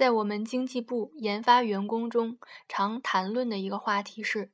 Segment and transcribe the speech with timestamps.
[0.00, 4.50] 在我们经济部研发员工中，常谈论的一个话题是，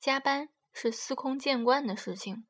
[0.00, 2.44] 加班是司空见惯的事情。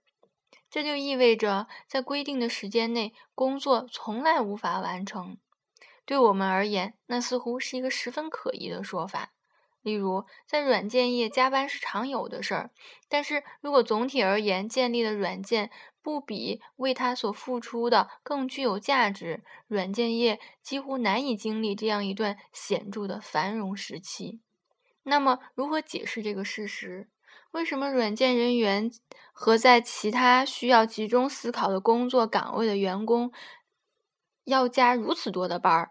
[0.70, 5.36] 这就意味着，在规定的时间内，工作从来无法完成。
[6.06, 9.34] 对我们而言，那似乎是一个十分可疑的说法。
[9.82, 12.70] 例如，在软件业，加班是常有的事儿。
[13.10, 15.70] 但是如果总体而言，建立的软件
[16.08, 24.40] 不比为它所付出的更具有价值，软件业几乎难以经历这样一段显著的繁荣时期。
[25.02, 27.10] 那么，如何解释这个事实？
[27.50, 28.90] 为什么软件人员
[29.34, 33.30] 和在其他需要集中思考的工作岗位的员工
[34.44, 35.90] 要加如此多的班儿？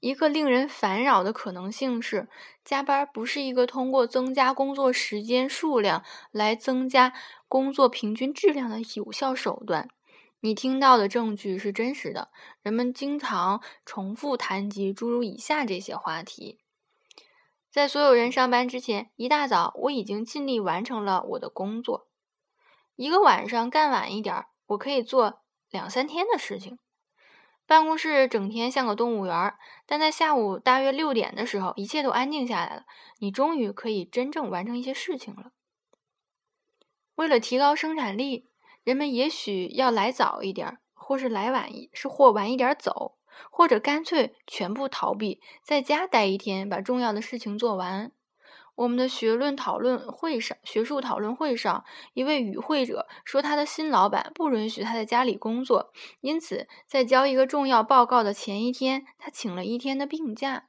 [0.00, 2.26] 一个令人烦扰的可能性是，
[2.64, 7.12] 加班不是一个通过增加工作时间数量来增加
[7.50, 9.88] 工作平均质量的有效手段。
[10.38, 12.30] 你听到的证据是真实的。
[12.62, 16.60] 人们经常重复谈及诸如以下这些话题：
[17.68, 22.06] 在所有人上班之前，一大早我已经尽力完成了我的工作。
[22.94, 26.78] 一个晚上干晚一点，我可以做两三天的事情。
[27.66, 29.54] 办公室整天像个动物园，
[29.86, 32.84] 但在下午大约六点的时候，一切都安静下来了。
[33.18, 35.50] 你终于可以真正完成一些事情了。
[37.20, 38.48] 为了提高生产力，
[38.82, 43.18] 人们也许要来早一点，或是来晚一，是或晚一点走，
[43.50, 48.10] 或者干脆全部逃避，在家待一天，把重要的事情做完。
[48.74, 60.68] 我们的学论讨论会上，学术讨论会上，一位与会者说，他的新老板不允许他在家里工作，因此在交一个重要报告的前一天，他请了一天的病假。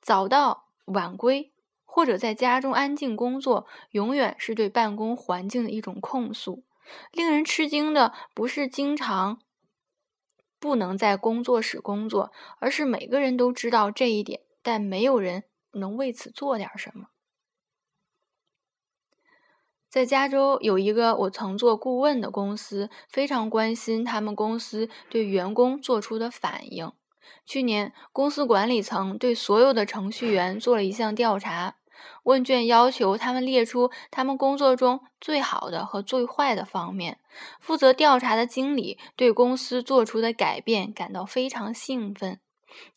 [0.00, 1.52] 早到晚归，
[1.98, 6.62] 或者在家中安静工作，永远是对办公环境的一种控诉。
[7.10, 9.40] 令人吃惊的不是经常
[10.60, 15.42] 不能在工作室工作，而是每个人都知道这一点，但没有人。
[15.72, 17.08] 能为此做点什么？
[19.88, 26.92] 在加州有一个我曾做顾问的公司，非常关心他们公司对员工做出的反应。
[27.44, 31.77] 去年，公司管理层对所有的程序员做了一项调查，
[32.24, 37.18] 问卷要求他们列出他们工作中最好的和最坏的方面。
[37.60, 42.40] 负责调查的经理对公司做出的改变感到非常兴奋。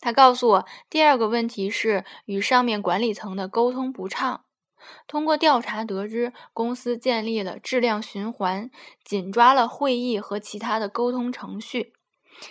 [0.00, 4.44] 他告诉我，第二个问题是与上面管理层的沟通不畅。
[5.06, 8.68] 通过调查得知，公司建立了质量循环，
[9.04, 11.94] 紧抓了会议和其他的沟通程序。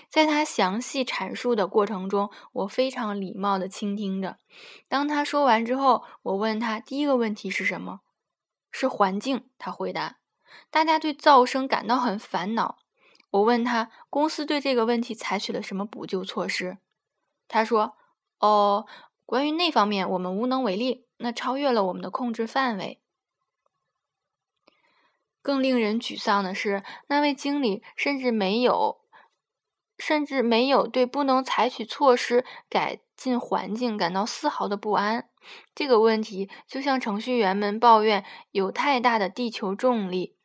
[0.10, 4.38] 在他详细阐述的过程中，我非常礼貌地倾听着。
[4.88, 8.02] 当他说完之后，我问他第一个问题是什么？
[8.72, 9.50] 是环境。
[9.58, 10.18] 他回答：
[10.70, 12.80] 大家对噪声感到很烦恼。
[13.32, 16.78] 我问他，公司对这个问题采取了什么补救措施？
[17.48, 17.98] 他说
[18.40, 18.86] ：“哦，
[19.26, 23.02] 关于那方面，我们无能为力，那超越了我们的控制范围。
[25.42, 29.01] 更令人沮丧的是，那位经理甚至没有，
[30.02, 35.30] 甚至没有对不能采取措施改进环境感到丝毫的不安。
[35.74, 40.36] 这个问题就像程序员们抱怨有太大的地球重力。”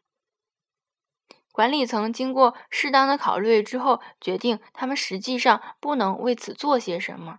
[1.50, 7.38] 管理层经过适当的考虑之后，决定他们实际上不能为此做些什么。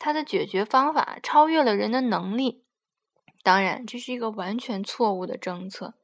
[0.00, 2.64] 他的解决方法超越了人的能力。
[3.44, 5.94] 当然，这是一个完全错误的政策。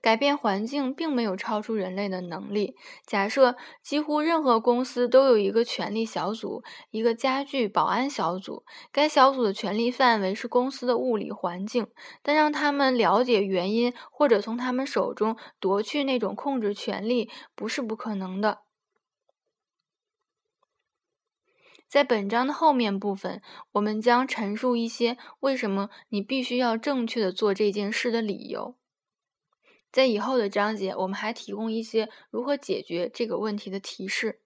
[0.00, 2.74] 改变环境并没有超出人类的能力。
[3.06, 8.64] 假设几乎任何公司都有一个权力小组，一个家具保安小组。
[8.90, 11.86] 该小组的权力范围是公司的物理环境，
[12.22, 18.60] 但让他们了解原因或者从他们手中夺去那种控制权力不是不可能的。
[21.86, 28.76] 在本章的后面部分，我们将陈述一些为什么你必须要正确的做这件事的理由。
[29.92, 34.40] 在以后的章节，我们还提供一些如何解决这个问题的提示。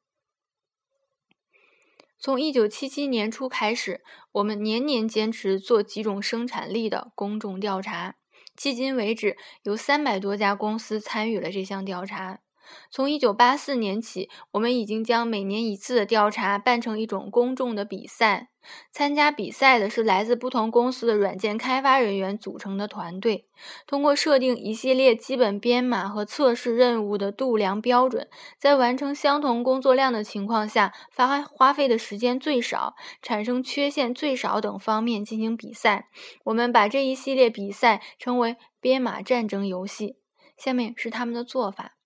[2.19, 4.03] 从一九七七年初开始，
[4.33, 8.17] 我们年年坚持做几种生产力的公众调查，
[8.57, 12.41] 迄今为止，有三百多家公司参与了这项调查。
[12.91, 18.51] 从1984年起，我们已经将每年一次的调查办成一种公众的比赛。
[18.91, 23.47] 参加比赛的是来自不同公司的软件开发人员组成的团队。
[23.87, 28.27] 通过设定一系列基本编码和测试任务的度量标准，
[28.59, 36.09] 在完成相同工作量的情况下，花花费的时间最少、产生缺陷最少等方面进行比赛。
[36.45, 40.17] 我们把这一系列比赛称为“编码战争游戏”。
[40.57, 41.97] 下面是他们的做法。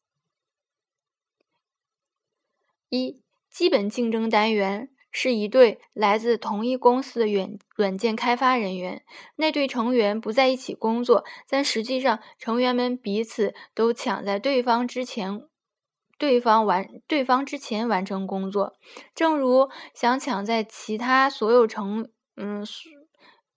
[2.89, 3.21] 一
[3.51, 9.03] 基本竞争单元是一对来自同一公司的软软件开发人员，
[9.37, 15.43] 那对成员不在一起工作，但实际上成员们彼此都抢在对方之前，
[16.19, 18.75] 对方完对方之前完成工作，
[19.15, 22.65] 正如想抢在其他所有成嗯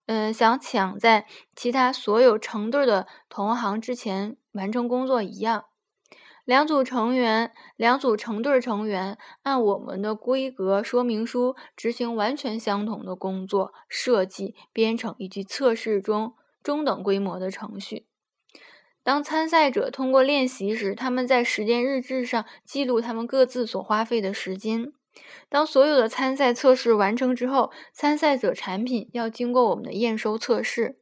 [0.07, 1.25] 嗯想抢在
[1.55, 5.65] 其他所有成对的同行之前完成工作一样。
[6.45, 16.33] 两组成员，两组成对成员按我们的规格说明书执行完全相同的工作设计、编程以及测试中
[16.63, 18.07] 中等规模的程序。
[19.03, 24.93] 当参赛者通过练习时，他们在时间日志上记录他们各自所花费的时间。
[25.49, 31.00] 当所有的参赛测试完成之后，参赛者产品要经过我们的验收测试。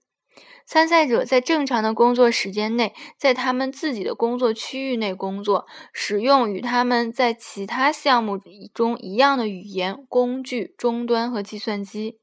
[0.65, 8.39] 参赛者在正常的工作时间内，在他们自己的工作区域内工作，使用与他们在其他项目
[8.73, 12.19] 中一样的语言、工具、终端和计算机。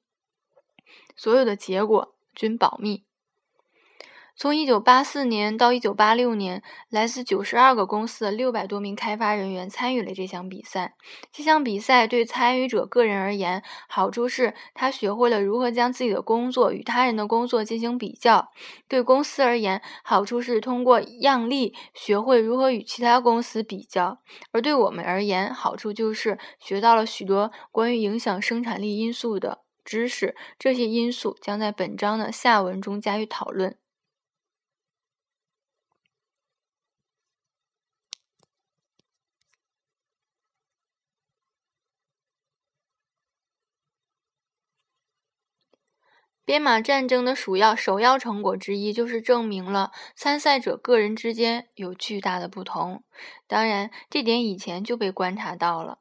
[1.16, 3.04] 所有的结果均保密。
[4.38, 10.94] 从1984年到1986年，来自92个公司的600多名开发人员参与了这项比赛。
[11.32, 18.48] 这项比赛对参与者个人而言，好处是他学会了如何将自己的工作与他人的工作进行比较；
[18.86, 24.18] 对公司而言，好处是通过样例学会如何与其他公司比较；
[24.52, 30.36] 而对我们而言，好处就是学到了许多关于影响生产力因素的知识。
[30.58, 33.78] 这些因素将在本章的下文中加以讨论。
[46.46, 53.02] 编码战争的首要首要成果之一，就是证明了参赛者个人之间有巨大的不同。
[53.48, 55.98] 当然，这点以前就被观察到了。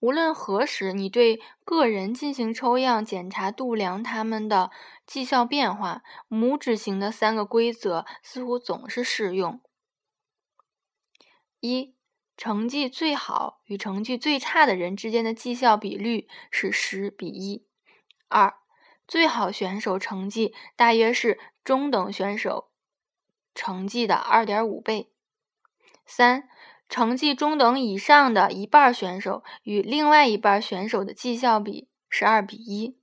[0.00, 4.70] 无论何时，你对个人进行抽样检查，度量他们的
[5.06, 9.62] 绩效变化，拇指型的三个规则似乎总是适用：
[11.60, 11.94] 一、
[12.36, 17.64] 成绩最好与成绩最差的人之间的绩效比率是十比一；
[18.28, 18.58] 二、
[19.06, 22.70] 最好选手成绩大约是中等选手
[23.54, 25.10] 成绩的二点五倍。
[26.06, 26.48] 三、
[26.88, 32.98] 成绩中等以上的一半选手与另外一半选手的绩效比是二比一。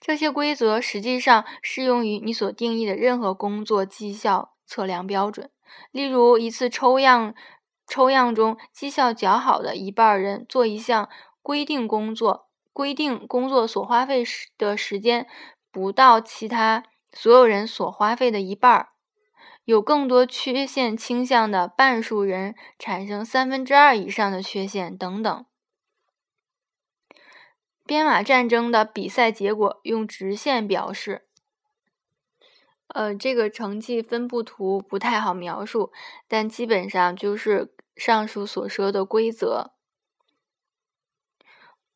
[0.00, 5.50] 这些规则实际上适用于你所定义的任何工作绩效测量标准。
[5.90, 7.34] 例如，一次抽样
[7.86, 11.08] 抽样中绩效较好的一半人做一项
[11.42, 12.45] 规定工作。
[12.76, 15.26] 规定工作所花费时的时间
[15.72, 18.88] 不到其他所有人所花费的一半儿，
[19.64, 25.46] 有更多缺陷倾向的半数人产生三分之二以上的缺陷等等。
[27.86, 31.26] 编码战争的比赛结果用直线表示，
[32.88, 35.90] 呃，这个成绩分布图不太好描述，
[36.28, 39.75] 但基本上就是上述所说的规则。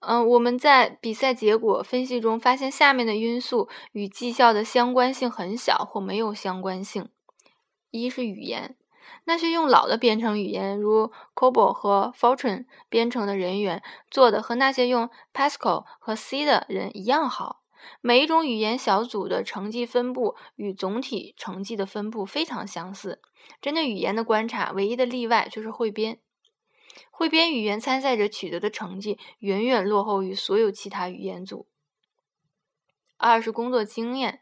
[0.01, 7.11] 嗯，我们在比赛结果分析中发现，下面的因素与绩效的相关性很小或没有相关性。
[7.91, 8.77] 一是语言，
[9.25, 17.61] 那些用老的编程语言如 COBOL 和 Fortran 编程的人员做的和那些用 Pascal 和 C 的人一样好。
[18.01, 23.21] 每一种语言小组的成绩分布与总体成绩的分布非常相似。
[23.61, 26.21] 针对语言的观察，唯一的例外就是汇编。
[27.11, 31.67] 汇编语言参赛者取得的成绩远远落后于所有其他语言组。
[33.17, 34.41] 二是工作经验，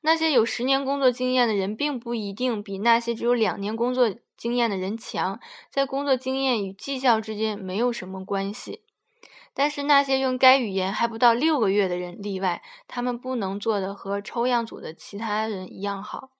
[0.00, 8.82] 那些有十年工作经验的人并不一定比那些只有两年工作经验的人强，在工作经验与绩效之间没有什么关系。
[9.54, 16.30] 但是那些用该语言还不到六个月的人例外，他们不能做的和抽样组的其他人一样好。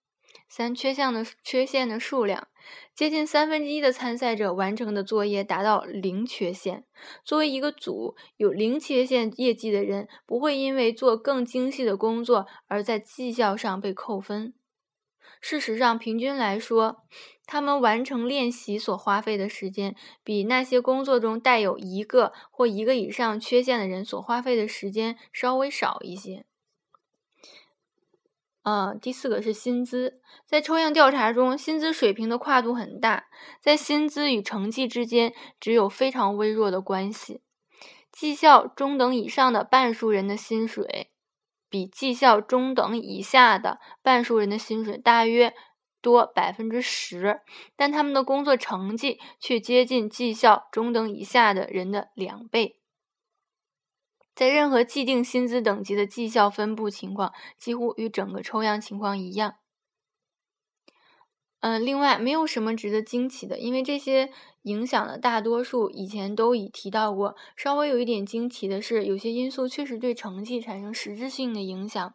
[0.49, 2.49] 三缺项的缺陷的数量。
[2.95, 6.85] 接近三分之一的参赛者完成的作业达到零缺陷。
[7.25, 14.52] 作为一个组，有零缺陷业绩的人不会因为做更精细的工作而在绩效上被扣分。
[15.40, 17.05] 事实上，平均来说，
[17.47, 26.45] 他们完成练习所花费的时间比那些工作中带有一个或一个以上缺陷的人所花费的时间稍微少一些。
[28.62, 33.24] 呃，第四个是薪资，在抽样调查中，薪资水平的跨度很大，
[33.60, 37.40] 在薪资与成绩之间只有非常微弱的关系。
[38.12, 41.10] 绩效中等以上的半数人的薪水，
[41.70, 45.54] 比绩效中等以下的半数人的薪水大约
[46.02, 47.40] 多百分之十，
[47.76, 52.77] 但他们的工作成绩却接近绩效中等以下的人的两倍。
[54.38, 59.57] 在任何既定薪资等级的绩效分布情况，几乎与整个抽样情况一样。
[61.59, 64.30] 嗯，另外没有什么值得惊奇的，因为这些
[64.62, 67.35] 影响的大多数以前都已提到过。
[67.57, 72.14] 稍微有一点惊奇的是，有些因素确实对成绩产生实质性的影响。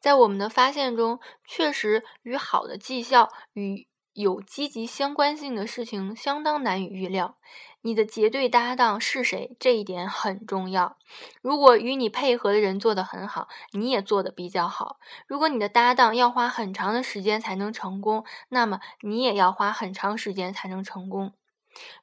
[0.00, 7.36] 在我们的发现中，确实与好的绩效与有积极相关性的事情相当难以预料。
[7.82, 9.54] 你的结对搭档是谁？
[9.60, 10.96] 这一点很重要。
[11.42, 14.96] 如果与你配合的人做得很好，你也做得比较好。
[15.26, 21.34] 如果你的搭档要花很长的时间才能成功，那么你也要花很长时间才能成功。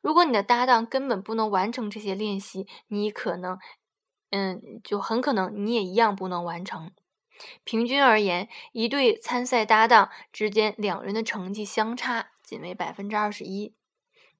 [0.01, 3.57] 如果你的搭档根本不能完成这些练习，你可能，
[4.29, 6.91] 嗯，就很可能你也一样不能完成。
[7.63, 13.75] 平均而言，一对参赛搭档之间两人的成绩相差仅为百分之二十一。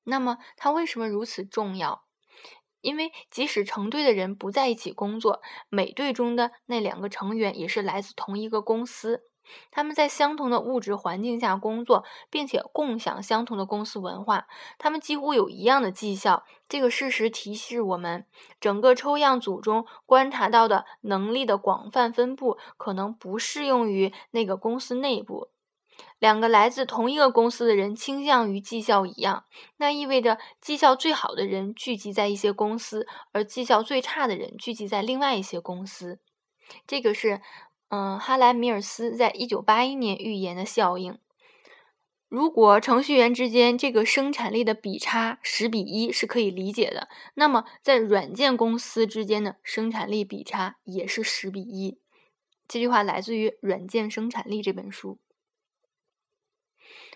[0.04, 2.06] 那么，它为什么如此重要？
[2.82, 9.24] 因为即使成队的人不在一起工作，每队中的那两个成员也是来自同一个公司。
[9.72, 14.48] 他们在相同的物质环境下工作，并且共享相同的公司文化，
[14.78, 16.44] 他们几乎有一样的绩效。
[16.70, 18.26] 这个事实提示我们，
[18.60, 25.50] 整个抽样组中观察到的能力的广泛分布，可能不适用于那个公司内部。
[26.18, 29.46] 两个来自同一个公司的人倾向于绩效一样，
[29.78, 36.20] 那意味着绩效最好的人聚集在一些公司，而绩效最差的人聚集在另外一些公司。
[36.88, 37.42] 这个是。
[37.96, 41.20] 嗯，哈莱米尔斯在一九八一年预言的效应。
[42.28, 52.00] 如果程序员之间这个生产力的比差十比一是可以理解的，那么在软件公司之间的生产力比差也是十比一。
[52.68, 55.20] 这句话来自于《软件生产力》这本书。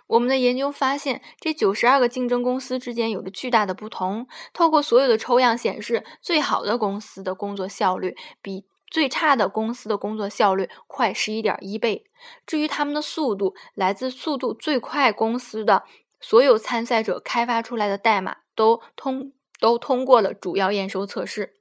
[0.06, 4.28] 我们的研究发现，这九十二个竞争公司之间有着巨大的不同。
[4.54, 8.68] 透过所有的抽样显示，最好的公司的工作效率比。
[8.90, 12.06] 最差的公司的工作效率快十一点一倍。
[12.46, 15.84] 至于他们的速度，来自速度最快公司的
[16.20, 21.54] 所有参赛者开发出来的代码都通都通过了主要验收测试。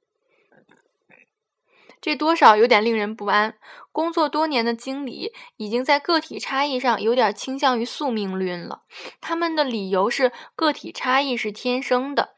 [2.00, 3.56] 这多少有点令人不安。
[3.90, 8.82] 工作多年的经理已经在个体差异上有点倾向于宿命论了。
[9.20, 12.35] 他们的理由是个体差异是天生的。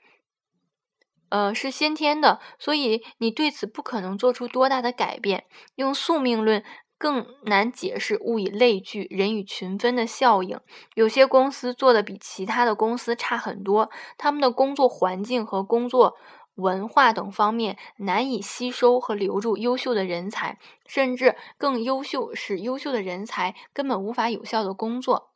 [1.30, 5.44] 呃，是先天的，所以你对此不可能做出多大的改变。
[5.74, 6.64] 用宿命论
[6.96, 10.58] 更难解释物以类聚、人以群分的效应。
[10.94, 16.16] 有些公司做的比其他的公司差很多，他们的工作环境和工作
[16.54, 25.30] 文化等方面难以吸收和留住优秀的人才，甚至更优秀，使优秀的人才根本无法有效的工作。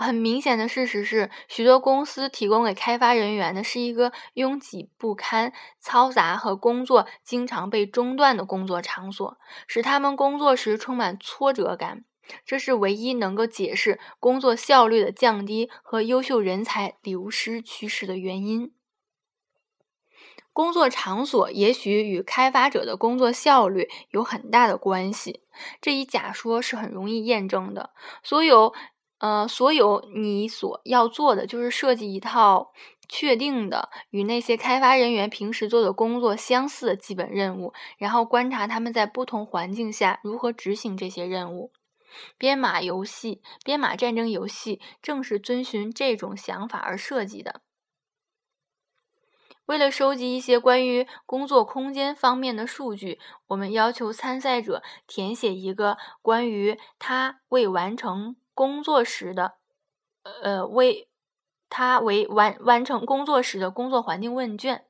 [0.00, 5.52] 很明显的事实是，许多公司提供给开发人员的是一个拥挤不堪、
[5.82, 9.36] 嘈杂和工作经常被中断的工作场所，
[9.66, 12.04] 使他们工作时充满挫折感。
[12.46, 18.72] 这是唯一能够解释工作效率的降低和优秀人才流失趋势的原因。
[20.52, 25.42] 工作场所也许与开发者的工作效率有很大的关系，
[25.80, 27.90] 这一假说是很容易验证的。
[28.22, 28.72] 所有。
[29.18, 32.72] 呃，所有你所要做的就是设计一套
[33.08, 41.72] 确定的与那些开发人员平时做的工作相似的基本任务，然后观察他们在不同环境下如何执行这些任务。
[42.38, 47.62] 编码游戏、编码战争游戏正是遵循这种想法而设计的。
[49.66, 58.36] 为了收集一些关于工作空间方面的数据，我们要求参赛者填写一个关于他未完成。
[58.58, 59.52] 工作时的，
[60.42, 61.08] 呃，为
[61.68, 64.84] 他为完完成工作时的工作环境问卷。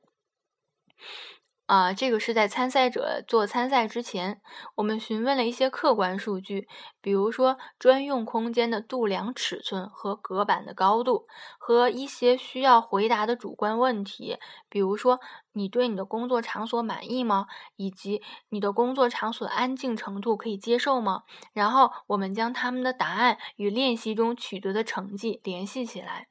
[1.69, 4.41] 啊，这个是在参赛者做参赛之前，
[4.73, 6.67] 我们询问了一些客观数据，
[6.99, 11.27] 比如说专用空间的度量尺寸和隔板的高度，
[11.59, 15.19] 和一些需要回答的主观问题，比如说
[15.53, 17.45] 你对你的工作场所满意吗？
[17.75, 21.21] 以及你的工作场所安静程度可以接受吗？
[21.53, 26.29] 然后我们将他们的答案与练习中取得的成绩联系起来。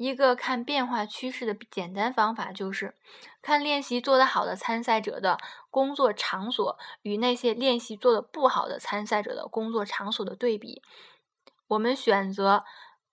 [0.00, 2.94] 一个看变化趋势的简单方法就是，
[3.42, 5.38] 看练习做得好的参赛者的
[5.68, 10.82] 工作场所与那些练习做得不好的参赛者的工作场所的对比。
[11.66, 12.64] 我们选择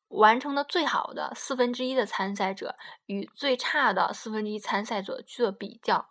[0.08, 6.10] 完成的最好的四分之一的参赛者与最差的四分之一参赛者做比较。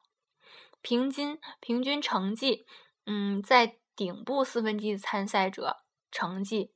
[0.83, 2.67] 平均平均成绩，
[3.07, 5.79] 嗯，在顶部四分之一的参赛者
[6.11, 6.75] 成绩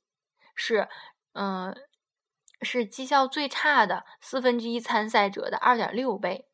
[0.55, 0.89] 是，
[1.35, 1.77] 嗯，
[2.63, 6.47] 是绩效最差的四分之一参赛者的二点六倍。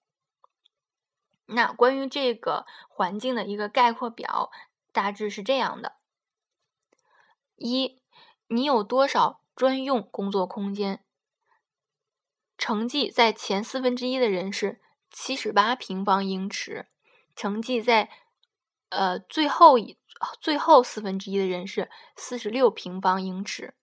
[1.46, 4.50] 那关于这个环境的一个概括表，
[4.92, 5.96] 大致是这样的：
[7.54, 8.00] 一，
[8.48, 11.04] 你有多少专用工作空间？
[12.58, 16.88] 成绩在前四分之一的人是七十八平方英尺，
[17.36, 18.10] 成绩在
[18.88, 19.98] 呃最后一
[20.40, 23.74] 最后四分之一的人是四十六平方英尺。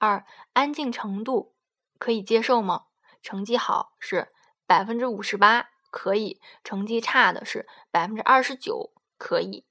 [0.00, 1.54] 二，安静程度
[1.98, 2.86] 可以接受吗？
[3.22, 4.32] 成绩好是
[4.66, 5.68] 百分之五十八。
[5.90, 9.66] 可以，成绩差的是百分之二十九，可以。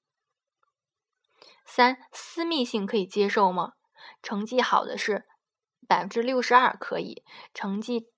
[1.65, 3.75] 三，私密性可以接受吗？
[4.21, 5.25] 成绩好的是
[5.88, 8.09] 百分之六十二，可以；成绩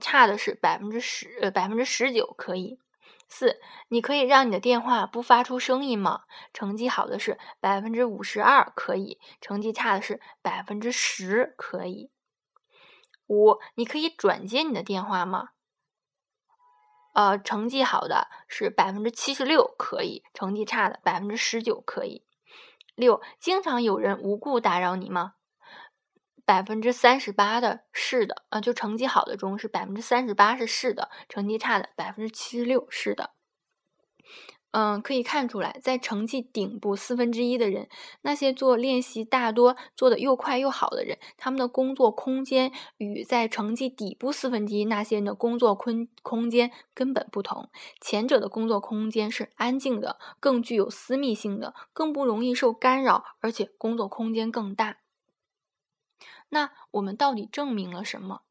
[0.00, 2.80] 差的是百分之十，呃，百分之十九，可以。
[3.28, 6.22] 四，你可以让你的电话不发出声音吗？
[6.52, 12.10] 成绩好的是百分之五十二，可以；成绩差的是百分之十，可以。
[13.26, 15.50] 五，你可以转接你的电话吗？
[17.14, 22.24] 呃，成绩好的是百分之七十六，可以；成绩差的百分之十九，可以。
[22.94, 25.34] 六，经常有人无故打扰你吗？
[26.44, 33.30] 百分之三十八的是的，呃，就成绩好的中是百分之三十八是是的，成绩差的百分之七十六是的。
[34.76, 37.88] 嗯，可以看出来，在成绩顶部四分之一的人，
[38.22, 47.70] 那些做练习大多做的又快又好的人，他们的工作空间与在成绩底部四分之一那些人的工作空空间根本不同。
[48.00, 54.96] 前者的工作空间是安静的，更具有私密性的，更不容易受干扰，而且工作空间更大。
[56.54, 58.42] 那我们到底证明了什么？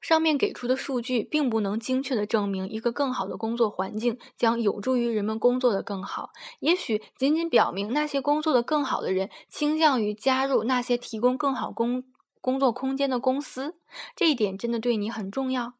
[0.00, 12.02] 上面给出的数据并不能精确的证明一个更好的工作环境将有助于人们工作的更好，也许仅仅表明那些工作的更好的人倾向于加入那些提供更好工
[12.40, 13.78] 工作空间的公司。
[14.16, 15.74] 这一点真的对你很重要。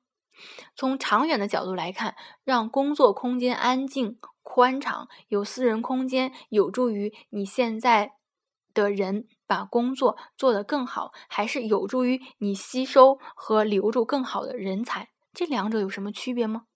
[0.77, 2.14] 从长远的角度来看，
[2.45, 8.12] 让工作空间安静、宽敞、有私人空间，有助于你现在
[8.73, 9.27] 的人。
[9.51, 15.09] 把工作做得更好，还是有助于你吸收和留住更好的人才？
[15.35, 16.67] 这两者有什么区别吗？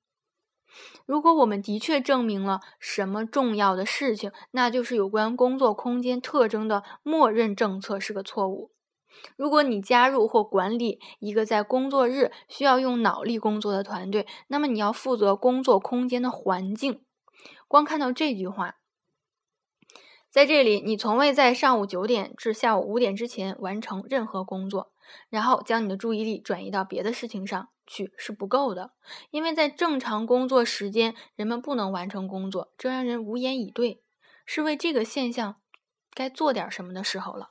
[1.06, 8.72] 如果我们的确证明了什么重要的事情，那就是有关工作空间特征的默认政策是个错误。
[9.36, 17.04] 如果你加入或管理一个在工作日需要用脑力工作的团队，那么你要负责工作空间的环境。
[17.68, 18.74] 光看到这句话。
[20.34, 24.90] 在这里，你从未在上午九点至下午五点之前完成任何工作，
[25.28, 28.90] 然后将你的注意力转移到别的事情上去是不够的，
[29.30, 34.02] 因为在正常工作时间，人们不能完成工作，这让人无言以对，
[34.44, 35.54] 是为这个现象
[36.12, 37.50] 该做点什么的时候了。